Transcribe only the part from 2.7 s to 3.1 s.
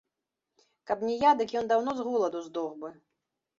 бы.